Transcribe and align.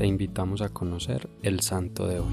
te 0.00 0.06
invitamos 0.06 0.62
a 0.62 0.70
conocer 0.70 1.28
el 1.42 1.60
santo 1.60 2.08
de 2.08 2.20
hoy. 2.20 2.32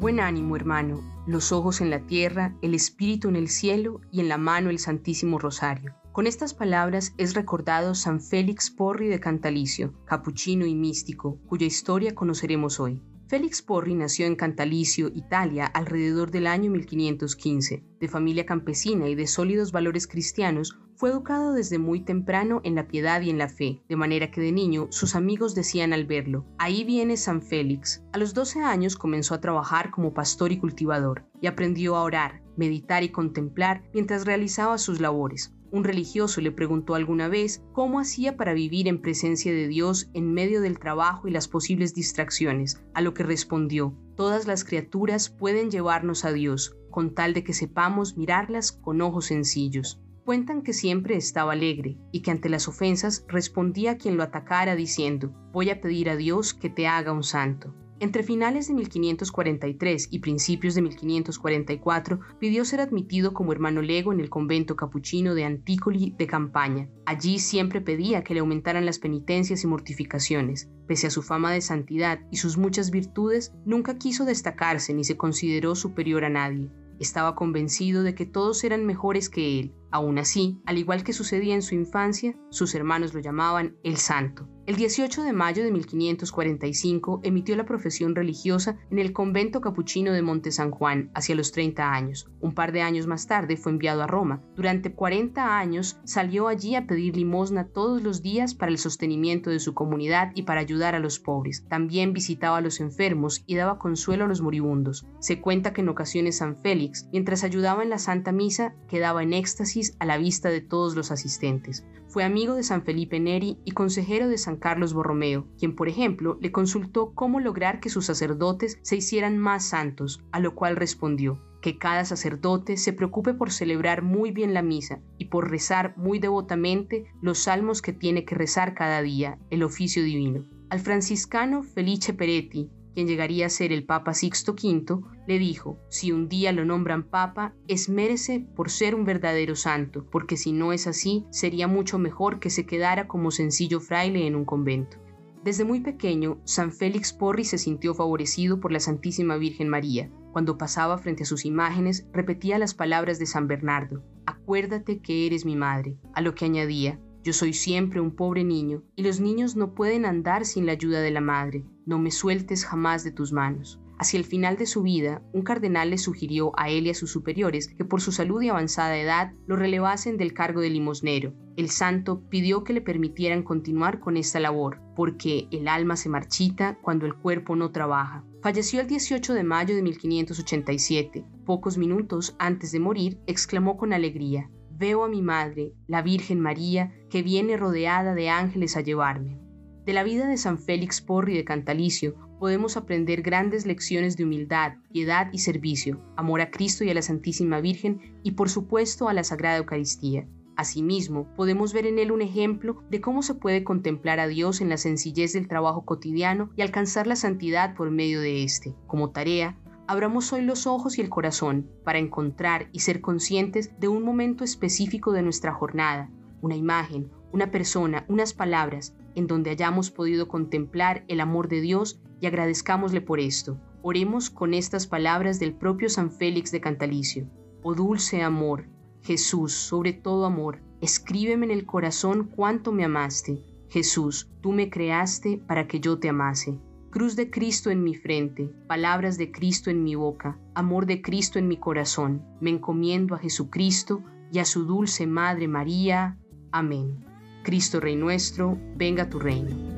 Buen 0.00 0.18
ánimo, 0.18 0.56
hermano, 0.56 1.00
los 1.28 1.52
ojos 1.52 1.80
en 1.80 1.90
la 1.90 2.00
tierra, 2.00 2.56
el 2.60 2.74
espíritu 2.74 3.28
en 3.28 3.36
el 3.36 3.48
cielo 3.48 4.00
y 4.10 4.18
en 4.18 4.28
la 4.28 4.36
mano 4.36 4.70
el 4.70 4.80
Santísimo 4.80 5.38
Rosario. 5.38 5.94
Con 6.10 6.26
estas 6.26 6.54
palabras 6.54 7.14
es 7.18 7.34
recordado 7.34 7.94
San 7.94 8.20
Félix 8.20 8.68
Porri 8.68 9.06
de 9.06 9.20
Cantalicio, 9.20 9.94
capuchino 10.06 10.66
y 10.66 10.74
místico, 10.74 11.38
cuya 11.46 11.66
historia 11.66 12.16
conoceremos 12.16 12.80
hoy. 12.80 13.00
Félix 13.28 13.60
Porri 13.60 13.96
nació 13.96 14.26
en 14.26 14.36
Cantalicio, 14.36 15.10
Italia, 15.12 15.66
alrededor 15.66 16.30
del 16.30 16.46
año 16.46 16.70
1515. 16.70 17.82
De 17.98 18.08
familia 18.08 18.46
campesina 18.46 19.08
y 19.08 19.16
de 19.16 19.26
sólidos 19.26 19.72
valores 19.72 20.06
cristianos, 20.06 20.78
fue 20.94 21.10
educado 21.10 21.52
desde 21.52 21.78
muy 21.78 22.00
temprano 22.00 22.60
en 22.62 22.76
la 22.76 22.86
piedad 22.86 23.20
y 23.22 23.30
en 23.30 23.38
la 23.38 23.48
fe, 23.48 23.82
de 23.88 23.96
manera 23.96 24.30
que 24.30 24.40
de 24.40 24.52
niño 24.52 24.86
sus 24.90 25.16
amigos 25.16 25.56
decían 25.56 25.92
al 25.92 26.06
verlo, 26.06 26.46
ahí 26.56 26.84
viene 26.84 27.16
San 27.16 27.42
Félix. 27.42 28.04
A 28.12 28.18
los 28.18 28.32
12 28.32 28.60
años 28.60 28.96
comenzó 28.96 29.34
a 29.34 29.40
trabajar 29.40 29.90
como 29.90 30.14
pastor 30.14 30.52
y 30.52 30.58
cultivador, 30.58 31.26
y 31.40 31.48
aprendió 31.48 31.96
a 31.96 32.04
orar, 32.04 32.42
meditar 32.56 33.02
y 33.02 33.08
contemplar 33.08 33.82
mientras 33.92 34.24
realizaba 34.24 34.78
sus 34.78 35.00
labores. 35.00 35.55
Un 35.70 35.84
religioso 35.84 36.40
le 36.40 36.52
preguntó 36.52 36.94
alguna 36.94 37.28
vez 37.28 37.62
cómo 37.72 37.98
hacía 37.98 38.36
para 38.36 38.54
vivir 38.54 38.88
en 38.88 39.00
presencia 39.00 39.52
de 39.52 39.68
Dios 39.68 40.08
en 40.14 40.32
medio 40.32 40.60
del 40.60 40.78
trabajo 40.78 41.26
y 41.26 41.32
las 41.32 41.48
posibles 41.48 41.94
distracciones, 41.94 42.82
a 42.94 43.00
lo 43.00 43.14
que 43.14 43.24
respondió, 43.24 43.94
todas 44.16 44.46
las 44.46 44.64
criaturas 44.64 45.28
pueden 45.28 45.70
llevarnos 45.70 46.24
a 46.24 46.32
Dios, 46.32 46.76
con 46.90 47.14
tal 47.14 47.34
de 47.34 47.44
que 47.44 47.52
sepamos 47.52 48.16
mirarlas 48.16 48.72
con 48.72 49.00
ojos 49.00 49.26
sencillos. 49.26 50.00
Cuentan 50.24 50.62
que 50.62 50.72
siempre 50.72 51.16
estaba 51.16 51.52
alegre 51.52 51.98
y 52.10 52.22
que 52.22 52.30
ante 52.30 52.48
las 52.48 52.68
ofensas 52.68 53.24
respondía 53.28 53.92
a 53.92 53.96
quien 53.96 54.16
lo 54.16 54.22
atacara 54.22 54.74
diciendo, 54.74 55.32
voy 55.52 55.70
a 55.70 55.80
pedir 55.80 56.10
a 56.10 56.16
Dios 56.16 56.54
que 56.54 56.70
te 56.70 56.86
haga 56.86 57.12
un 57.12 57.22
santo. 57.22 57.74
Entre 57.98 58.22
finales 58.22 58.68
de 58.68 58.74
1543 58.74 60.08
y 60.10 60.18
principios 60.18 60.74
de 60.74 60.82
1544 60.82 62.20
pidió 62.38 62.66
ser 62.66 62.82
admitido 62.82 63.32
como 63.32 63.52
hermano 63.52 63.80
lego 63.80 64.12
en 64.12 64.20
el 64.20 64.28
convento 64.28 64.76
capuchino 64.76 65.34
de 65.34 65.44
Anticoli 65.44 66.14
de 66.18 66.26
Campaña. 66.26 66.90
Allí 67.06 67.38
siempre 67.38 67.80
pedía 67.80 68.22
que 68.22 68.34
le 68.34 68.40
aumentaran 68.40 68.84
las 68.84 68.98
penitencias 68.98 69.64
y 69.64 69.66
mortificaciones. 69.66 70.68
Pese 70.86 71.06
a 71.06 71.10
su 71.10 71.22
fama 71.22 71.50
de 71.52 71.62
santidad 71.62 72.20
y 72.30 72.36
sus 72.36 72.58
muchas 72.58 72.90
virtudes, 72.90 73.54
nunca 73.64 73.96
quiso 73.96 74.26
destacarse 74.26 74.92
ni 74.92 75.04
se 75.04 75.16
consideró 75.16 75.74
superior 75.74 76.26
a 76.26 76.28
nadie. 76.28 76.70
Estaba 77.00 77.34
convencido 77.34 78.02
de 78.02 78.14
que 78.14 78.26
todos 78.26 78.62
eran 78.64 78.84
mejores 78.84 79.30
que 79.30 79.58
él. 79.58 79.74
Aún 79.90 80.18
así, 80.18 80.60
al 80.66 80.76
igual 80.76 81.02
que 81.02 81.14
sucedía 81.14 81.54
en 81.54 81.62
su 81.62 81.74
infancia, 81.74 82.36
sus 82.50 82.74
hermanos 82.74 83.14
lo 83.14 83.20
llamaban 83.20 83.76
el 83.82 83.96
Santo. 83.96 84.48
El 84.66 84.74
18 84.74 85.22
de 85.22 85.32
mayo 85.32 85.62
de 85.62 85.70
1545 85.70 87.20
emitió 87.22 87.54
la 87.54 87.66
profesión 87.66 88.16
religiosa 88.16 88.76
en 88.90 88.98
el 88.98 89.12
convento 89.12 89.60
capuchino 89.60 90.12
de 90.12 90.22
Monte 90.22 90.50
San 90.50 90.72
Juan 90.72 91.08
hacia 91.14 91.36
los 91.36 91.52
30 91.52 91.92
años. 91.92 92.28
Un 92.40 92.52
par 92.52 92.72
de 92.72 92.82
años 92.82 93.06
más 93.06 93.28
tarde 93.28 93.56
fue 93.56 93.70
enviado 93.70 94.02
a 94.02 94.08
Roma. 94.08 94.42
Durante 94.56 94.92
40 94.92 95.56
años 95.56 96.00
salió 96.02 96.48
allí 96.48 96.74
a 96.74 96.88
pedir 96.88 97.16
limosna 97.16 97.68
todos 97.68 98.02
los 98.02 98.22
días 98.22 98.56
para 98.56 98.72
el 98.72 98.78
sostenimiento 98.78 99.50
de 99.50 99.60
su 99.60 99.72
comunidad 99.72 100.32
y 100.34 100.42
para 100.42 100.62
ayudar 100.62 100.96
a 100.96 101.00
los 101.00 101.20
pobres. 101.20 101.64
También 101.68 102.12
visitaba 102.12 102.56
a 102.56 102.60
los 102.60 102.80
enfermos 102.80 103.44
y 103.46 103.54
daba 103.54 103.78
consuelo 103.78 104.24
a 104.24 104.28
los 104.28 104.42
moribundos. 104.42 105.06
Se 105.20 105.40
cuenta 105.40 105.72
que 105.72 105.82
en 105.82 105.90
ocasiones 105.90 106.38
San 106.38 106.56
Félix, 106.56 107.06
mientras 107.12 107.44
ayudaba 107.44 107.84
en 107.84 107.90
la 107.90 107.98
Santa 107.98 108.32
Misa, 108.32 108.74
quedaba 108.88 109.22
en 109.22 109.32
éxtasis 109.32 109.94
a 110.00 110.06
la 110.06 110.18
vista 110.18 110.48
de 110.48 110.60
todos 110.60 110.96
los 110.96 111.12
asistentes. 111.12 111.84
Fue 112.16 112.24
amigo 112.24 112.54
de 112.54 112.62
San 112.62 112.82
Felipe 112.82 113.20
Neri 113.20 113.58
y 113.66 113.72
consejero 113.72 114.26
de 114.26 114.38
San 114.38 114.56
Carlos 114.56 114.94
Borromeo, 114.94 115.48
quien 115.58 115.76
por 115.76 115.86
ejemplo 115.86 116.38
le 116.40 116.50
consultó 116.50 117.12
cómo 117.12 117.40
lograr 117.40 117.78
que 117.78 117.90
sus 117.90 118.06
sacerdotes 118.06 118.78
se 118.80 118.96
hicieran 118.96 119.36
más 119.36 119.66
santos, 119.68 120.24
a 120.32 120.40
lo 120.40 120.54
cual 120.54 120.76
respondió 120.76 121.42
que 121.60 121.76
cada 121.76 122.06
sacerdote 122.06 122.78
se 122.78 122.94
preocupe 122.94 123.34
por 123.34 123.52
celebrar 123.52 124.00
muy 124.00 124.30
bien 124.30 124.54
la 124.54 124.62
misa 124.62 125.02
y 125.18 125.26
por 125.26 125.50
rezar 125.50 125.92
muy 125.98 126.18
devotamente 126.18 127.04
los 127.20 127.40
salmos 127.40 127.82
que 127.82 127.92
tiene 127.92 128.24
que 128.24 128.34
rezar 128.34 128.72
cada 128.72 129.02
día, 129.02 129.38
el 129.50 129.62
oficio 129.62 130.02
divino. 130.02 130.46
Al 130.70 130.80
franciscano 130.80 131.62
Felice 131.64 132.14
Peretti, 132.14 132.70
quien 132.96 133.08
llegaría 133.08 133.44
a 133.44 133.50
ser 133.50 133.74
el 133.74 133.84
Papa 133.84 134.14
Sixto 134.14 134.52
V, 134.52 135.02
le 135.26 135.38
dijo, 135.38 135.78
si 135.90 136.12
un 136.12 136.30
día 136.30 136.50
lo 136.52 136.64
nombran 136.64 137.02
Papa, 137.02 137.52
esmérese 137.68 138.46
por 138.56 138.70
ser 138.70 138.94
un 138.94 139.04
verdadero 139.04 139.54
santo, 139.54 140.06
porque 140.10 140.38
si 140.38 140.52
no 140.52 140.72
es 140.72 140.86
así, 140.86 141.26
sería 141.30 141.68
mucho 141.68 141.98
mejor 141.98 142.40
que 142.40 142.48
se 142.48 142.64
quedara 142.64 143.06
como 143.06 143.30
sencillo 143.30 143.80
fraile 143.80 144.26
en 144.26 144.34
un 144.34 144.46
convento. 144.46 144.96
Desde 145.44 145.66
muy 145.66 145.80
pequeño, 145.80 146.40
San 146.44 146.72
Félix 146.72 147.12
Porri 147.12 147.44
se 147.44 147.58
sintió 147.58 147.92
favorecido 147.92 148.60
por 148.60 148.72
la 148.72 148.80
Santísima 148.80 149.36
Virgen 149.36 149.68
María. 149.68 150.10
Cuando 150.32 150.56
pasaba 150.56 150.96
frente 150.96 151.24
a 151.24 151.26
sus 151.26 151.44
imágenes, 151.44 152.08
repetía 152.14 152.58
las 152.58 152.72
palabras 152.72 153.18
de 153.18 153.26
San 153.26 153.46
Bernardo, 153.46 154.02
acuérdate 154.24 155.00
que 155.00 155.26
eres 155.26 155.44
mi 155.44 155.54
madre, 155.54 155.98
a 156.14 156.22
lo 156.22 156.34
que 156.34 156.46
añadía, 156.46 156.98
yo 157.26 157.32
soy 157.32 157.54
siempre 157.54 158.00
un 158.00 158.14
pobre 158.14 158.44
niño, 158.44 158.84
y 158.94 159.02
los 159.02 159.18
niños 159.18 159.56
no 159.56 159.74
pueden 159.74 160.04
andar 160.04 160.46
sin 160.46 160.64
la 160.64 160.70
ayuda 160.70 161.00
de 161.00 161.10
la 161.10 161.20
madre. 161.20 161.64
No 161.84 161.98
me 161.98 162.12
sueltes 162.12 162.64
jamás 162.64 163.02
de 163.02 163.10
tus 163.10 163.32
manos. 163.32 163.80
Hacia 163.98 164.18
el 164.18 164.24
final 164.24 164.56
de 164.56 164.66
su 164.66 164.84
vida, 164.84 165.22
un 165.32 165.42
cardenal 165.42 165.90
le 165.90 165.98
sugirió 165.98 166.52
a 166.56 166.68
él 166.70 166.86
y 166.86 166.90
a 166.90 166.94
sus 166.94 167.10
superiores 167.10 167.66
que 167.66 167.84
por 167.84 168.00
su 168.00 168.12
salud 168.12 168.42
y 168.42 168.48
avanzada 168.48 168.96
edad 168.96 169.32
lo 169.48 169.56
relevasen 169.56 170.18
del 170.18 170.34
cargo 170.34 170.60
de 170.60 170.70
limosnero. 170.70 171.34
El 171.56 171.68
santo 171.68 172.22
pidió 172.30 172.62
que 172.62 172.74
le 172.74 172.80
permitieran 172.80 173.42
continuar 173.42 173.98
con 173.98 174.16
esta 174.16 174.38
labor, 174.38 174.80
porque 174.94 175.48
el 175.50 175.66
alma 175.66 175.96
se 175.96 176.08
marchita 176.08 176.78
cuando 176.80 177.06
el 177.06 177.14
cuerpo 177.14 177.56
no 177.56 177.72
trabaja. 177.72 178.24
Falleció 178.40 178.80
el 178.80 178.86
18 178.86 179.34
de 179.34 179.42
mayo 179.42 179.74
de 179.74 179.82
1587. 179.82 181.24
Pocos 181.44 181.76
minutos 181.76 182.36
antes 182.38 182.70
de 182.70 182.78
morir, 182.78 183.18
exclamó 183.26 183.76
con 183.76 183.92
alegría, 183.92 184.48
veo 184.78 185.04
a 185.04 185.08
mi 185.08 185.22
madre, 185.22 185.72
la 185.86 186.02
Virgen 186.02 186.40
María, 186.40 186.92
que 187.10 187.22
viene 187.22 187.56
rodeada 187.56 188.14
de 188.14 188.28
ángeles 188.28 188.76
a 188.76 188.82
llevarme. 188.82 189.40
De 189.84 189.92
la 189.92 190.02
vida 190.02 190.26
de 190.26 190.36
San 190.36 190.58
Félix 190.58 191.00
Porri 191.00 191.34
de 191.34 191.44
Cantalicio 191.44 192.14
podemos 192.38 192.76
aprender 192.76 193.22
grandes 193.22 193.64
lecciones 193.66 194.16
de 194.16 194.24
humildad, 194.24 194.74
piedad 194.92 195.28
y 195.32 195.38
servicio, 195.38 196.00
amor 196.16 196.40
a 196.40 196.50
Cristo 196.50 196.84
y 196.84 196.90
a 196.90 196.94
la 196.94 197.02
Santísima 197.02 197.60
Virgen 197.60 198.20
y 198.22 198.32
por 198.32 198.50
supuesto 198.50 199.08
a 199.08 199.14
la 199.14 199.24
Sagrada 199.24 199.58
Eucaristía. 199.58 200.26
Asimismo, 200.56 201.28
podemos 201.36 201.72
ver 201.74 201.86
en 201.86 201.98
él 201.98 202.10
un 202.10 202.22
ejemplo 202.22 202.82
de 202.90 203.00
cómo 203.00 203.22
se 203.22 203.34
puede 203.34 203.62
contemplar 203.62 204.20
a 204.20 204.26
Dios 204.26 204.62
en 204.62 204.70
la 204.70 204.78
sencillez 204.78 205.34
del 205.34 205.48
trabajo 205.48 205.84
cotidiano 205.84 206.50
y 206.56 206.62
alcanzar 206.62 207.06
la 207.06 207.16
santidad 207.16 207.74
por 207.76 207.90
medio 207.90 208.20
de 208.20 208.42
éste. 208.42 208.74
Como 208.86 209.10
tarea, 209.10 209.58
abramos 209.88 210.32
hoy 210.32 210.42
los 210.42 210.66
ojos 210.66 210.98
y 210.98 211.00
el 211.00 211.08
corazón 211.08 211.70
para 211.84 211.98
encontrar 211.98 212.68
y 212.72 212.80
ser 212.80 213.00
conscientes 213.00 213.78
de 213.78 213.88
un 213.88 214.02
momento 214.02 214.44
específico 214.44 215.12
de 215.12 215.22
nuestra 215.22 215.52
jornada, 215.52 216.10
una 216.40 216.56
imagen, 216.56 217.10
una 217.32 217.50
persona, 217.50 218.04
unas 218.08 218.34
palabras, 218.34 218.94
en 219.14 219.26
donde 219.26 219.50
hayamos 219.50 219.90
podido 219.90 220.28
contemplar 220.28 221.04
el 221.08 221.20
amor 221.20 221.48
de 221.48 221.60
Dios 221.60 222.00
y 222.20 222.26
agradezcámosle 222.26 223.00
por 223.00 223.20
esto. 223.20 223.58
Oremos 223.82 224.30
con 224.30 224.54
estas 224.54 224.86
palabras 224.86 225.38
del 225.38 225.54
propio 225.54 225.88
San 225.88 226.10
Félix 226.10 226.50
de 226.50 226.60
Cantalicio. 226.60 227.28
Oh 227.62 227.74
dulce 227.74 228.22
amor, 228.22 228.68
Jesús, 229.02 229.52
sobre 229.52 229.92
todo 229.92 230.26
amor, 230.26 230.60
escríbeme 230.80 231.46
en 231.46 231.52
el 231.52 231.66
corazón 231.66 232.30
cuánto 232.34 232.72
me 232.72 232.84
amaste. 232.84 233.42
Jesús, 233.68 234.30
tú 234.40 234.52
me 234.52 234.70
creaste 234.70 235.38
para 235.46 235.66
que 235.66 235.80
yo 235.80 235.98
te 235.98 236.08
amase 236.08 236.58
cruz 236.96 237.14
de 237.14 237.28
Cristo 237.28 237.68
en 237.68 237.84
mi 237.84 237.94
frente, 237.94 238.50
palabras 238.66 239.18
de 239.18 239.30
Cristo 239.30 239.68
en 239.68 239.84
mi 239.84 239.94
boca, 239.96 240.38
amor 240.54 240.86
de 240.86 241.02
Cristo 241.02 241.38
en 241.38 241.46
mi 241.46 241.58
corazón. 241.58 242.24
Me 242.40 242.48
encomiendo 242.48 243.14
a 243.14 243.18
Jesucristo 243.18 244.02
y 244.32 244.38
a 244.38 244.46
su 244.46 244.64
dulce 244.64 245.06
Madre 245.06 245.46
María. 245.46 246.16
Amén. 246.52 247.04
Cristo 247.42 247.80
Rey 247.80 247.96
nuestro, 247.96 248.56
venga 248.76 249.10
tu 249.10 249.18
reino. 249.18 249.75